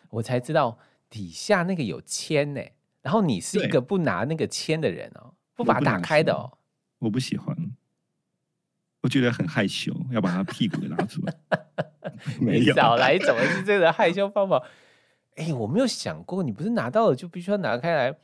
[0.09, 0.77] 我才知道
[1.09, 2.61] 底下那个有签呢。
[3.05, 6.49] 然后你是一个不拿那个签的人哦，不把它打开的哦。
[6.97, 7.55] 我不喜欢，
[9.01, 11.35] 我觉得很害羞，要把他屁股给拿出来。
[12.41, 14.59] 没有，少来怎么是这个害羞方法？
[15.37, 18.17] 哎，我没有想过，你不是拿到了就必须要拿开来。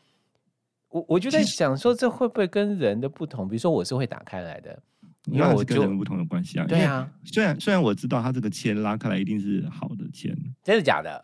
[0.89, 3.48] 我我就在想说，这会不会跟人的不同？
[3.48, 4.82] 比如说，我是会打开来的，
[5.26, 6.65] 因为我跟人不同的关系啊。
[6.67, 11.24] 对啊，虽然虽然我知道他这个签拉开来一定是好的签，真的假的？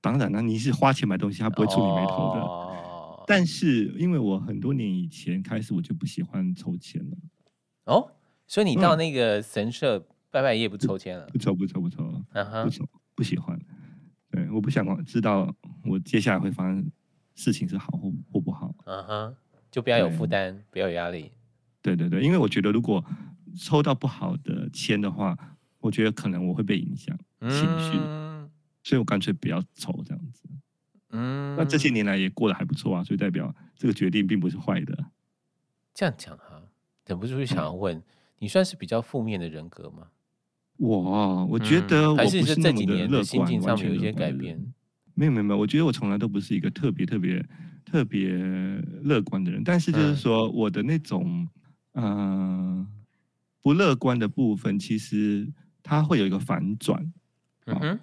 [0.00, 2.40] 当然了，你是花钱买东西，他不会触你眉头的。
[2.40, 2.67] 哦
[3.28, 7.16] 但是，因为我很多年以前开始，我就不喜欢抽签了。
[7.84, 8.10] 哦，
[8.46, 13.60] 所以你到那个神社拜拜也不抽签了，不抽不抽不抽，嗯哼，不抽不喜欢。
[14.30, 16.90] 对，我不想知道我接下来会发生
[17.34, 18.74] 事情是好或或不好。
[18.86, 19.36] 嗯哼，
[19.70, 21.30] 就不要有负担，不要有压力。
[21.82, 23.04] 对对对，因为我觉得如果
[23.56, 25.36] 抽到不好的签的话，
[25.80, 28.50] 我觉得可能我会被影响情绪，嗯、
[28.82, 30.42] 所以我干脆不要抽这样子。
[31.10, 35.06] 嗯，那这些年来也过得还不错啊，所以代表这个决定并不是坏的。
[35.94, 36.62] 这样讲哈，
[37.06, 38.02] 忍不住想要问，嗯、
[38.38, 40.08] 你算是比较负面的人格吗？
[40.76, 44.72] 我我觉得我不是那么的乐观，心境上面有一些改变。
[45.14, 47.44] 没有没有没有，我觉得我从来都不是一个特别特别
[47.84, 48.28] 特别
[49.02, 51.48] 乐观的人，但是就是说我的那种
[51.94, 52.86] 嗯、呃、
[53.60, 57.12] 不乐观的部分，其实它会有一个反转。
[57.66, 58.00] 嗯哼，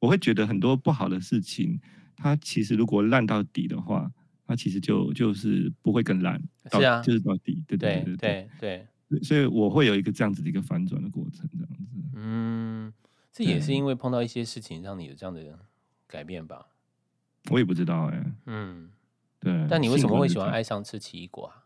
[0.00, 1.80] 我会觉得很多不好的事情。
[2.16, 4.10] 它其实如果烂到底的话，
[4.46, 6.40] 它其实就就是不会更烂，
[6.72, 8.16] 是啊，就是到底，对对对
[8.60, 11.84] 对对，所以我会有一个这样子的一个反转的过程，这样子。
[12.14, 12.92] 嗯，
[13.32, 15.58] 这也是因为碰到一些事情让你有这样的
[16.06, 16.66] 改变吧？
[17.50, 18.32] 我也不知道哎、欸。
[18.46, 18.90] 嗯，
[19.38, 19.66] 对。
[19.68, 21.64] 但你为什么会喜欢爱上吃奇异果啊？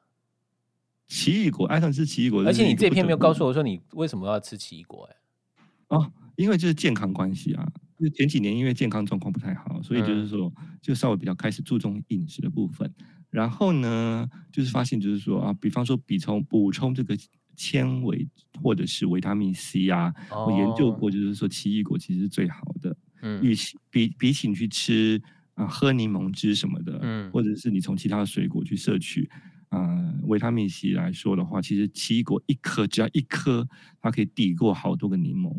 [1.06, 5.12] 奇异果，爱上吃奇异果，而且你这篇没有告诉我说你为什么要吃奇异果、欸？
[5.12, 7.66] 哎，哦，因为就是健康关系啊。
[7.98, 10.50] 就前几年因为健康状况不太好，所以就是说
[10.80, 12.90] 就稍微比较开始注重饮食的部分。
[13.28, 17.14] 然后呢，就是发现就是说啊，比方说补充补充这个
[17.56, 18.26] 纤维
[18.62, 22.96] 或者是维他命 C 啊，我研究过，就是说奇异果其实是最好的。
[23.20, 25.20] 嗯，与其比比起你去吃
[25.52, 29.28] 啊喝柠檬汁什么的，嗯，或者是你从其他的水果去摄取
[29.68, 33.68] 啊维他命 C 来说的话，其实奇异果一颗只要一颗，
[34.00, 35.54] 它可以抵过好多个柠檬。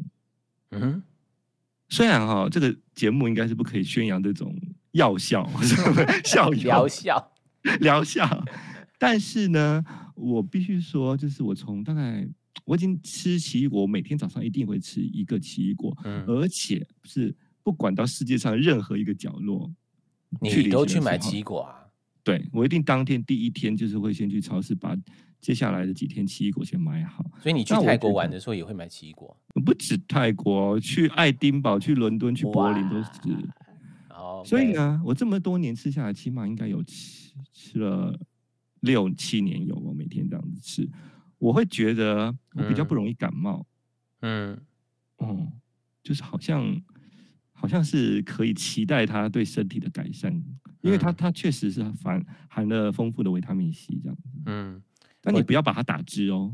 [0.71, 1.03] 嗯。
[1.89, 4.55] 虽然哈、哦，这个节目应该是不可以宣扬这种
[4.93, 5.45] 药效、
[6.23, 7.33] 效疗效、
[7.81, 8.45] 疗效，
[8.97, 9.83] 但是呢，
[10.15, 12.25] 我必须说，就是我从大概
[12.63, 19.69] 我已经吃奇异果，我每天早上一定会吃一个奇异果，嗯、而且是不管到世界上任何一个角落，
[20.39, 21.75] 你都去买奇异果啊？
[22.23, 24.95] 对，我一定当天第一天就是会先去超市把。
[25.41, 29.35] 接下来的几天奇异果先买好，所以你去泰国玩的时候也会买奇异果？
[29.65, 33.09] 不止泰国，去爱丁堡、去伦敦、去柏林都是。
[34.09, 38.15] 哦，所以呢，我这么多年吃下来，起码应该有吃吃了
[38.81, 40.87] 六七年有，我每天这样子吃，
[41.39, 43.65] 我会觉得我比较不容易感冒。
[44.21, 44.55] 嗯，
[45.17, 45.51] 哦，
[46.03, 46.79] 就是好像
[47.51, 50.31] 好像是可以期待它对身体的改善，
[50.81, 54.39] 因为它它确实是含含了丰富的维他命 C 这样子。
[54.45, 54.83] 嗯。
[55.21, 56.53] 但你不要把它打汁哦。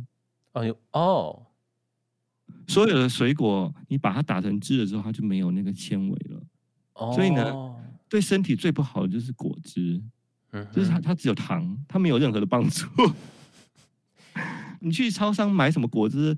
[0.54, 1.46] 哦哟哦，
[2.68, 6.42] 所有的水果你把它打成汁了之后，它就没有那个纤维了。
[6.94, 7.76] 哦，所以呢，
[8.10, 10.02] 对身体最不好的就是果汁，
[10.52, 12.88] 嗯，就是它它只有糖，它没有任何的帮助。
[14.80, 16.36] 你去超商买什么果汁？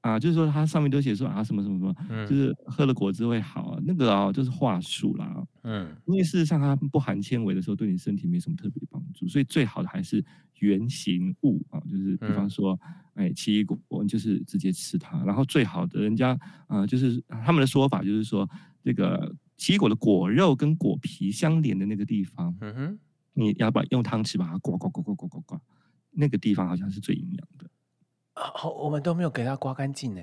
[0.00, 5.46] 啊，就是说它上面都写说啊什么什么什么，嗯、就是喝了果汁会好啊，那个啊就是话术啦。
[5.62, 10.24] 嗯，因为事实上它不含纤维的时候，对你身体没什么特别帮助，所以最好的还是
[10.60, 12.78] 原型物啊，就是比方说，
[13.14, 15.22] 嗯、哎，奇异果，我们就是直接吃它。
[15.24, 18.48] 然后最好的人家啊，就是他们的说法就是说，
[18.82, 22.98] 这个奇异果的果肉跟果皮相连的那个地方，嗯哼，
[23.34, 25.60] 你要把用汤匙把它刮刮刮刮刮刮刮，
[26.12, 27.70] 那个地方好像是最营养的。
[28.34, 30.22] 好，我们都没有给它刮干净呢。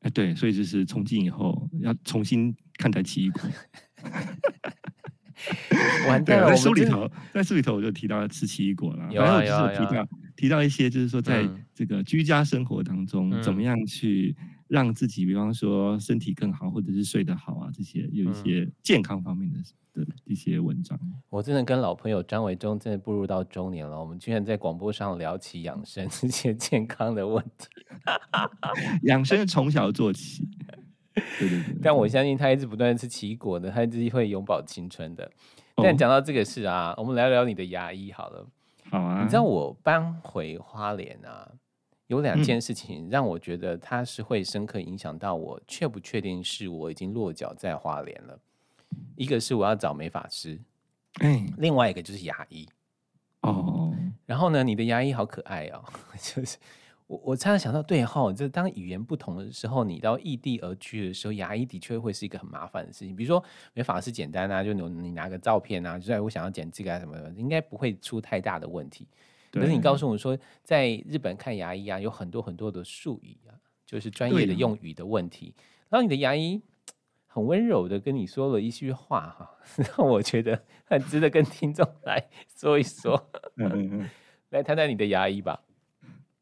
[0.00, 3.42] 哎，对，所以就是从今以后要重新看待奇异果。
[6.08, 14.36] 完蛋了，在书里头，在书里头我就提到了吃奇异果了，有啊有啊，提到提到一些，就是说在这个居家生活当中，怎么样去
[14.68, 19.58] 让自己，比方说身体更好，或者是睡得好啊，这些有一些健康方面的。
[19.94, 20.96] 的一些文章，
[21.28, 23.98] 我真的跟老朋友张维忠真的步入到中年了。
[23.98, 27.66] 我们居然在广播上聊起养生 这些健康的问题。
[29.02, 30.47] 养生从小做起，
[31.38, 31.76] 对对对。
[31.82, 35.30] 但我相信他一直不断吃奇异果的，他一直会永葆青春的。
[35.76, 38.46] 但讲到这个事啊，我们聊聊你的牙医好了。
[38.90, 39.22] 好啊。
[39.22, 41.48] 你知道我搬回花莲啊，
[42.08, 48.38] 有两件事情让我觉得它是会深刻影响到我，确不确定是我已经落脚在花莲了。
[49.16, 50.58] 一个是我要找美发师，
[51.20, 52.66] 哎，另外一个就是牙医，
[53.42, 55.84] 哦，然后呢，你的牙医好可爱哦，
[56.16, 56.56] 就是
[57.08, 63.16] 我我常常想到，对哈，就当语言不同的时候，你到异地而居的时候，牙医的确会是一个很麻烦的事情。
[63.16, 63.42] 比如说
[63.74, 69.08] 美发师简单啊，就你你拿个照片啊，就我想要剪这个啊什么的，应该不会出太大的问题。
[69.50, 75.52] 可是你告诉我说，在日本看牙医啊，有很多很多的术语啊，就是专业的用语的问题，
[75.88, 76.62] 然后你的牙医。
[77.30, 79.50] 很温柔的跟你说了一句话哈，
[79.96, 83.30] 让我觉得很值得跟听众来说一说。
[84.48, 85.60] 来谈谈你的牙医吧。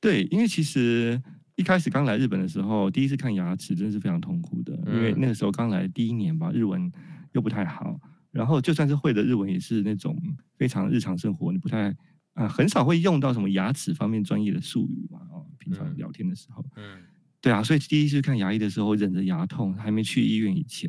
[0.07, 1.21] 对，因为其实
[1.57, 6.89] 一开始刚来日本的时候，第一次看牙齿真的是非常痛苦的，因为那个时候刚来第一年吧，日文
[7.33, 7.99] 又不太好，
[8.31, 10.17] 然后就算是会的日文也是那种
[10.57, 11.89] 非常日常生活，你不太
[12.35, 17.03] 啊、呃、很少会用到什么牙齿方面专业的术语嘛，哦，平常聊天的时候，嗯，
[17.41, 20.89] 对啊，所以第一次看牙医的时候，忍着牙痛，还没去医院以前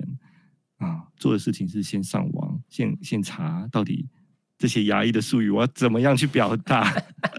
[0.77, 4.07] 啊，做的事情是先上网，先先查到底。
[4.57, 6.91] 这些牙医的术语，我要怎么样去表达？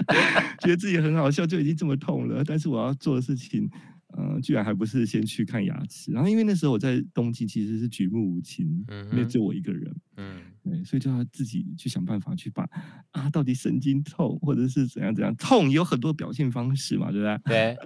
[0.60, 2.44] 觉得自己很好笑，就已经这么痛了。
[2.44, 3.68] 但是我要做的事情，
[4.16, 6.12] 呃，居然还不是先去看牙齿。
[6.12, 12.68] 然后因为那时候我在东京其实是举目无亲，嗯，因为只有我一个人，嗯，对，所以就要自己去想办法去把
[13.10, 17.40] 啊，到底神经痛或者是怎样怎样痛，有很多表现方式嘛，对不对？
[17.44, 17.76] 对，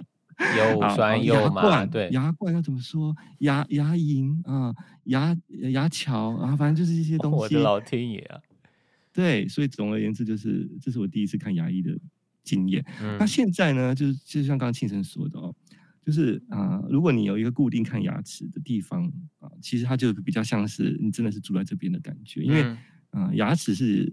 [0.57, 3.15] 有 酸有麻，对，牙冠要怎么说？
[3.39, 4.73] 牙牙龈啊，
[5.05, 5.35] 牙
[5.71, 7.37] 牙桥啊，反正就是一些东西。
[7.41, 8.39] 我的老天爷啊！
[9.13, 11.95] 对，所以总而言之，就是这是我第一次看牙医的
[12.43, 12.83] 经验。
[12.99, 15.55] 嗯、那现在呢，就是就像刚刚庆生说的哦，
[16.03, 19.05] 就是啊、呃，如果你有一个固定看牙齿的地方
[19.39, 22.41] 啊，其实它就比较像是你真的是住在这边的感觉。
[22.41, 22.63] 因为
[23.11, 24.11] 啊、牙齿是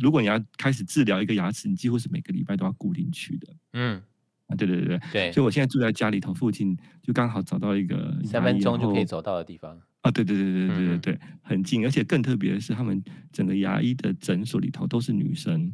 [0.00, 3.54] 如果你要开始治疗一个牙齿，你几乎是每个礼拜都要固定去的。
[3.74, 4.02] 嗯，
[4.46, 5.32] 啊，对对对对，对。
[5.32, 9.78] 所以我现在住在家里头附近，就刚好找到一个三分钟就可以走到的地方。
[10.02, 15.72] 啊，对对对对对对对，嗯、很近，而且更特别的是，他们整个牙医的诊所里头都是女生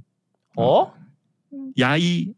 [0.55, 0.93] 哦。
[1.77, 2.35] 牙医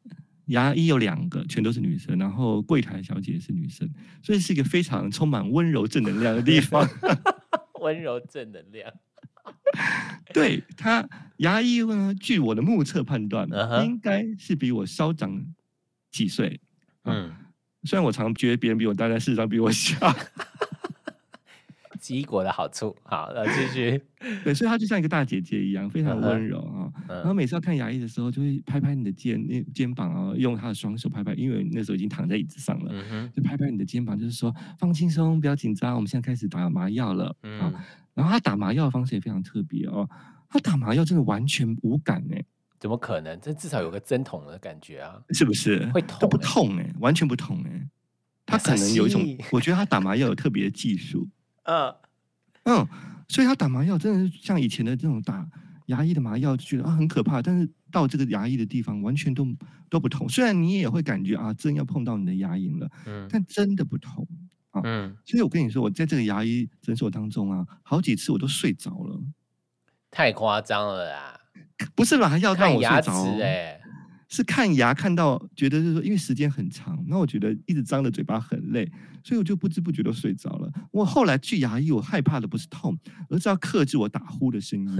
[0.47, 3.89] 牙医有两个，全都是女生，然后柜台小姐也是女生，
[4.23, 6.87] 所以是一个非常充满温柔正能量的地方。
[7.81, 8.93] 温柔正能量，
[10.35, 13.85] 对他牙医呢，据我的目测判断，uh huh.
[13.85, 15.47] 应该是比我稍长
[16.11, 16.61] 几岁。
[17.05, 17.33] 嗯，
[17.85, 19.97] 虽然我常觉得别人比我大，但事实上比我小。
[22.09, 24.01] 奇异果的好处，好，那继续。
[24.43, 26.91] 对，所以她就像一个大姐姐一样，非常温柔啊。
[27.07, 37.37] 嗯、然后每次要看牙医的时候，就会拍拍你的肩、那肩膀啊，用她的双手拍拍，因为那时候已经躺在椅子上了，嗯、就拍拍你的肩膀，就是说放轻松，不要紧张，我们现在开始打麻药了。
[37.43, 37.59] 嗯、
[38.15, 40.09] 然后她打麻药的方式也非常特别哦，
[40.49, 42.43] 她打麻药真的完全无感哎，
[42.81, 43.39] 怎么可能？
[43.39, 45.85] 这至少有个针筒的感觉啊，是不是？
[45.93, 46.19] 会痛？
[46.21, 47.87] 都不痛哎，完全不痛哎。
[48.47, 51.29] 他可能有一种， 我觉得他打麻药有特别的技术。
[51.69, 51.95] 嗯
[52.65, 52.89] 嗯，
[53.29, 55.47] 所以他打麻药真的是像以前的这种打
[55.87, 57.41] 牙医的麻药，就觉得啊很可怕。
[57.43, 59.47] 但是到这个牙医的地方，完全都
[59.89, 60.29] 都不痛。
[60.29, 64.27] 虽然你也会感觉啊，真要碰到你的牙龈了，嗯，但真的不痛
[64.71, 64.81] 啊。
[64.85, 69.21] 嗯，所以我跟你说，我在这个牙医诊所当中啊，好几次我都睡着了，
[70.11, 71.41] 太夸张了啦！
[71.95, 73.81] 不是麻药让我睡着，哎。
[74.31, 78.87] 是看牙看到觉得就是说，因为时间很长，那我觉得一直张着嘴巴很累，
[79.29, 80.73] 所以我就不知不觉都睡着了。
[80.91, 84.99] 我后来去牙医，我害怕的不是痛，而是要克制我打呼的声音。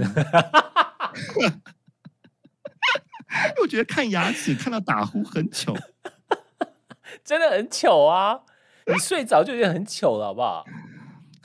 [3.59, 5.75] 我觉得看牙齿看到打呼很糗，
[7.25, 8.41] 真的很糗啊！
[8.85, 10.63] 你睡着就已经很糗了，好不好？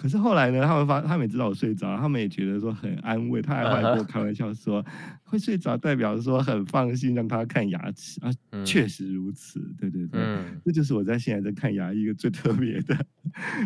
[0.05, 4.91] 可是后来呢，他们发，他们也知道我睡着，他们也觉得说很安慰，他还会跟我开玩笑说，uh huh.
[5.23, 12.95] 会睡着代表说很放心，让他看牙齿啊，嗯、确实如此，对对对，嗯、这就是我在现在在看牙医一个最特别的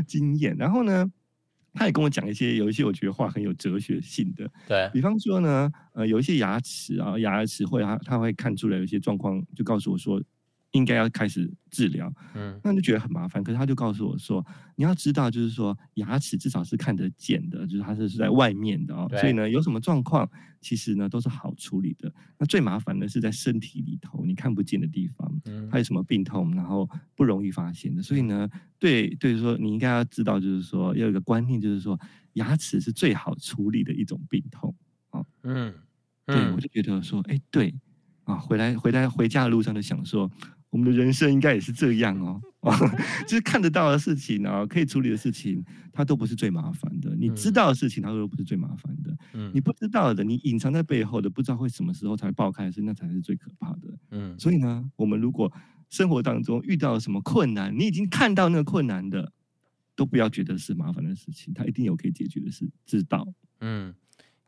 [0.07, 0.55] 经验。
[0.57, 1.11] 然后呢，
[1.75, 10.23] 他也跟我讲一些，有一些我觉得话很有哲学性的，对，比方说呢，呃，有一些牙齿啊，牙齿会他他会看出来有一些状况，就告诉我说。
[10.73, 13.43] 应该要开始治疗，嗯，那就觉得很麻烦。
[13.43, 14.45] 可是他就告诉我说，
[14.77, 19.09] 你要知道，就是说牙齿至少是看得见的，就是它是是在外面的哦。
[19.19, 20.29] 所以呢，有什么状况，
[20.61, 22.13] 其实呢都是好处理的。
[22.39, 28.03] 那最麻烦的是在身体里头你看不见的地方，嗯，它有什么病痛，然后不容易发现的。
[28.03, 28.47] 所以呢，
[28.79, 31.99] 对，对，说你应该要知道，就是说要有一个观念，就是说
[32.35, 34.75] 牙齿是最好处理的一种病痛
[35.09, 35.25] 啊。
[35.45, 35.73] 嗯，
[36.27, 37.75] 嗯对，我就觉得说，哎，对
[38.25, 40.31] 啊，回来回来回家的路上就想说。
[40.71, 42.41] 我们的人生应该也是这样哦，
[43.27, 47.15] 就是看得到的事情啊，可以处理的事情，它都不是最麻烦的。
[47.17, 49.17] 你知道的事情，它都不是最麻烦的。
[49.33, 53.99] 嗯，你不知道的，你隐藏在背后的，不知道会什么时候才爆开的事，那才是最可怕的。
[54.11, 55.51] 嗯，所以呢，我们如果
[55.89, 59.33] 生活当中遇到了什么困难，你已经看到那个困难的，
[59.97, 63.27] 都不要觉得是麻烦的事情，它一定有可以解决的事，知道。
[63.61, 63.95] 嗯。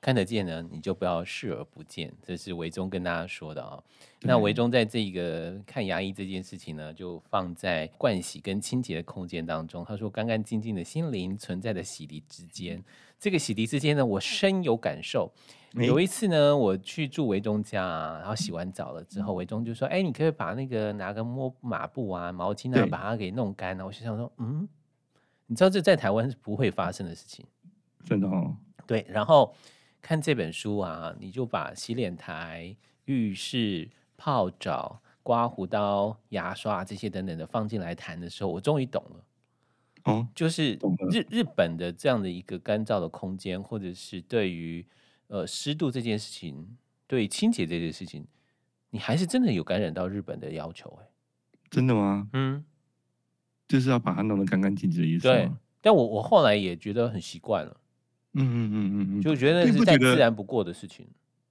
[0.01, 3.85] 看得见呢，你就不要视而不见，这是维中跟大家说的啊、哦。
[4.23, 9.85] 那维中在这个看牙医这件事情呢，就放在盥洗跟清洁的空间当中。
[9.85, 12.83] 他说，干干净净的心灵存在的洗涤之间，
[13.19, 15.31] 这个洗涤之间呢，我深有感受。
[15.75, 24.67] 欸、有一次呢，我去住维中家，啊然后洗完澡了之后，维中就说：“哎，你可以把那个拿个抹抹布啊、毛巾啊，把它给弄干。”我就想说：“嗯，
[25.47, 27.45] 你知道这在台湾是不会发生的事情，
[28.03, 28.57] 真的哦。”
[28.89, 29.55] 对，然后。
[30.03, 32.75] 看这本书啊，你就把洗脸台、
[33.05, 39.25] 浴室、泡澡、刮胡刀、牙刷这些等等的放进来谈的时候，我终于懂了。
[40.05, 40.79] 哦，就是
[41.11, 44.87] 日日本的这样的一个干燥的空间，或者是对于
[45.27, 48.27] 呃湿度这件事情，对清洁这件事情，
[48.89, 51.07] 你还是真的有感染到日本的要求哎？
[51.71, 52.29] 真的吗？
[52.33, 52.65] 嗯，
[53.69, 55.29] 就是要把它弄得干干净净的意思。
[55.29, 55.51] 对，
[55.83, 57.77] 但我我后来也觉得很习惯了。
[58.35, 61.07] 嗯嗯嗯嗯嗯，就觉得是再自然不过的事情。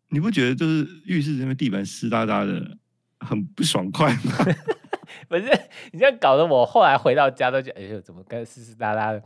[0.10, 2.78] 你不觉得就是浴室这边地板湿哒哒的，
[3.20, 4.34] 很不爽快吗？
[5.28, 5.44] 不是，
[5.92, 9.22] 你这样搞得我后来回到家都觉得，哎呦，怎么干湿湿哒哒的？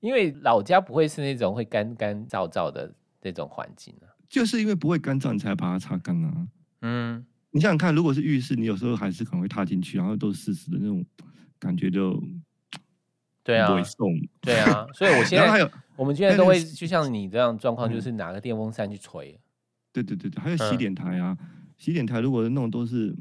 [0.00, 4.08] 因为老家不会是那种会干干燥燥的那种环境啊。
[4.28, 6.46] 就是因为不会干燥，你才把它擦干啊。
[6.82, 11.04] 嗯，你想想看，如果是浴室，你有时候还是可能会踏进去，然后都是湿湿的那种
[11.58, 12.22] 感觉就，
[13.42, 13.66] 对啊，
[14.40, 14.86] 对啊。
[14.94, 15.70] 所以我现 在还有，
[16.00, 19.38] 我们现在都会就像你这样状况，就是拿个电风扇去吹。
[19.92, 21.46] 对对对对，还有洗脸台啊，嗯、
[21.76, 23.14] 洗脸台如果弄都是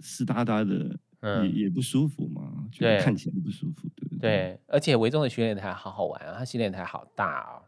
[0.00, 0.98] 湿哒哒的。
[1.26, 4.18] 嗯，也也不舒服嘛，觉得看起来不舒服，对不对？
[4.18, 7.62] 对，而且维中的洗脸台好好玩啊，它洗脸台好大啊，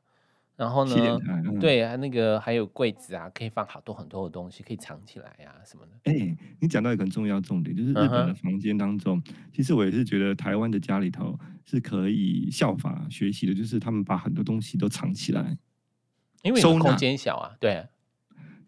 [0.56, 1.18] 然后呢，
[1.60, 5.92] 对，那个还有柜子啊，可以放好多很多的东西，可以藏起来呀、啊，什么的。
[6.04, 15.58] 哎、欸，你讲到一个很重要重点，就是日本的房间当中，其实我也是觉得台湾的家里头是可以效法学习的，就是他们把很多东西都藏起来，
[16.42, 17.86] 因为空间小啊，对，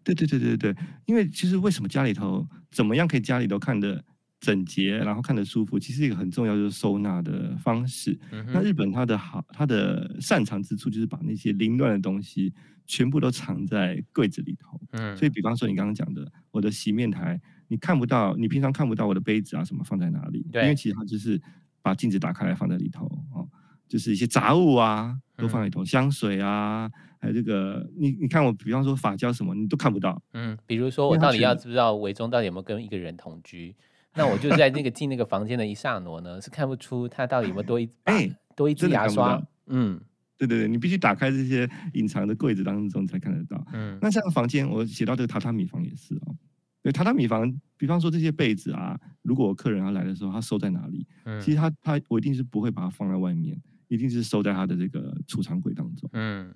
[0.03, 0.75] 对对对对对，
[1.05, 4.03] 因为其实为什么家里头怎么样可以家里头看的
[4.39, 8.17] 整洁，然后看得舒服，其实一个很重要就是收纳的方式。
[8.31, 12.53] 嗯、那日本它的好，它的擅长之处就是把那些凌乱的东西
[12.85, 14.79] 全部都藏在柜子里头。
[14.91, 21.41] 嗯，所以比方说你刚刚讲的，我的洗面台，你看不到，你平常看不到我的杯子啊什么放在哪里，因为其实它就是
[21.81, 23.45] 把镜子打开来放在里头哦，
[23.89, 30.21] 就是一些杂物啊都放在里头，嗯、香水啊，还有这个，你你看我，比方说发胶什么，你都看不到。
[30.33, 33.75] 嗯，比如说我到底要知道维中到底有没有跟一个人同居？
[34.15, 39.41] 那我就在那个进那个房间的一刹那呢，是看不出他到底有没有多一哎、欸、多一支牙刷。
[39.67, 39.99] 嗯，
[40.37, 43.63] 对对对，你必须打开这些隐藏的柜子当中才看得到。
[43.71, 46.35] 嗯，那像房间我写到这个榻榻米房也是哦。
[46.81, 51.05] 对，榻榻米房，比方说这些被子啊，如果客人要来的时候，他收在哪里？
[51.25, 56.09] 嗯，其实他他我一定是不会把它放在外面，一定是收在他的这个储藏柜当中。
[56.13, 56.53] 嗯。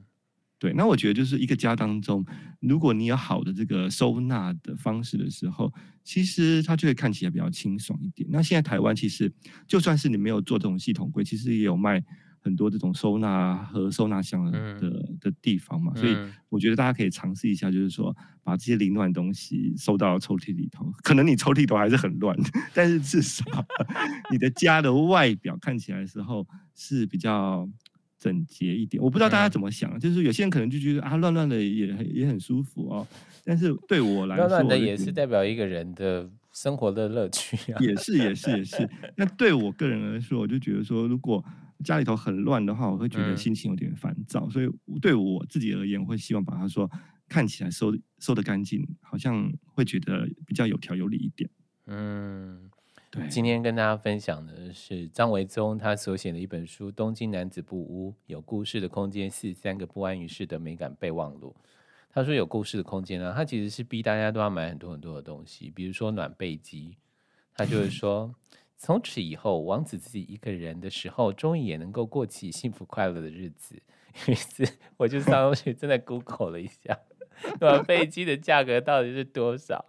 [0.64, 2.26] 对，那我觉得就是一个家当中，
[2.62, 5.70] 如果你有好的这个收纳的方式的时候，
[6.06, 8.26] 其实它就会看起来比较清爽一点。
[8.32, 9.30] 那现在台湾其实
[9.68, 12.02] 就算是你没有做这种系统柜，其实也有卖
[12.40, 15.94] 很多这种收纳和收纳箱的、嗯、的地方嘛。
[15.98, 16.16] 所以
[16.48, 20.90] 我觉得大家可以尝试一下，就是说把这些凌乱的东西收到抽屉里头。
[21.04, 22.34] 可能你抽屉都还是很乱，
[22.74, 23.44] 但是至少
[24.32, 27.68] 你的家的外表看起来的时候是比较。
[28.24, 33.06] 整洁一点，我不知道大家怎么想，嗯、就是有些人可能就觉得啊，乱乱的也也很舒服哦。
[33.44, 37.78] 但是对我来说，乱乱的也是代表一个人的生活的乐趣啊。
[37.82, 38.90] 也是也是也是。
[39.18, 41.44] 那对我个人来说，我就觉得说，如果
[41.84, 44.46] 家里头很乱的话，我会觉得心情有点烦躁。
[44.46, 44.70] 嗯、所以
[45.02, 46.90] 对我自己而言，我会希望把它说
[47.28, 51.50] 看起来收收得干净，好像会觉得比较有条有理一点。
[51.88, 52.70] 嗯。
[53.30, 61.56] 今天跟大家分享的是张维宗他所写的一本书《东京男子布屋：有故事的空间四三个不安于室的美感备忘录》。
[62.12, 66.98] 他说有故事的空间呢，他其实是逼大家都要买很多很多的东西，比如说暖被机。
[67.56, 68.34] 他就是说，
[68.78, 73.80] 从此以后，王子自己一个人的时候，终于也能够过起幸福快乐的日子。
[74.28, 77.00] 于是我就上去真的 Google 了一下，
[77.62, 79.86] 暖被机的价格到底是多少。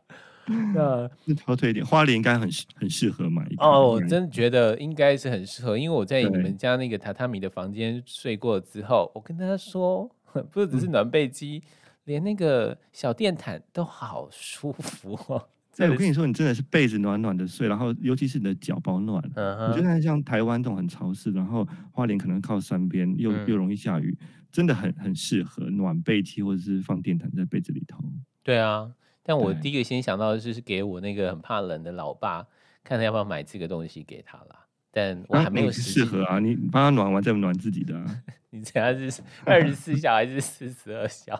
[0.47, 10.11] 那挑推一点，花莲应该很很适合买一哦，我真的觉得应该是很适合，因为我在你们家那个榻榻米的房间睡过之后，我跟大家说，
[10.53, 11.71] 不只是暖被机，嗯、
[12.05, 15.49] 连那个小电毯都好舒服哦。
[15.77, 19.23] 对， 我跟你说，你真的是被子暖暖的睡，然后尤其是你的脚保暖。
[19.35, 24.17] 嗯哼，我觉得像台湾这种很潮湿，然后花莲可能靠山边，又、嗯、又容易下雨，
[24.53, 27.99] 真的很很适合暖被机或者是放电毯在被子里头。
[28.43, 28.91] 对啊。
[29.25, 32.47] 但我第一个先想到的就，是给我那个很怕冷的老爸，
[32.85, 34.67] 看他要不要买这个东西给他啦。
[34.93, 38.05] 但我还没有适合啊，你帮他暖完再暖自己的啊。
[38.51, 41.35] 你这样是 二十四小还是四十二小？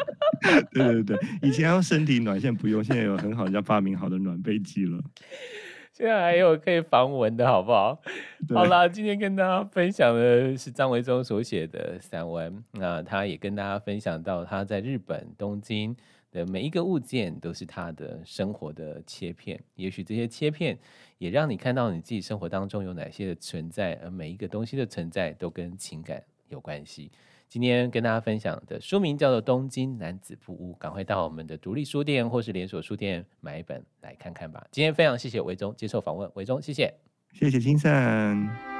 [0.72, 4.98] 对对对，以前要身体暖，现在不用，现在有很好人家发明好的暖被机了。
[5.92, 8.00] 现在还有可以防蚊的好不好？
[8.54, 15.94] 好啦，今天跟大家分享的是张维宗所写的散文，那他也跟大家分享到他在日本东京。
[16.30, 20.78] 的每一个物件都是他的生活的切片，也许这些切片
[21.18, 27.10] 也让你看到你自己生活当中有哪些的存在，而每一个东西的存在都跟情感有关系。
[27.48, 34.64] 今天跟大家分享的书名叫做《东京男子布屋》，赶快到我们的独立书店或是连锁书店买一本来看看吧。
[34.70, 36.94] 今天非常谢谢维中接受访问，维中谢谢，
[37.32, 38.79] 谢谢金善。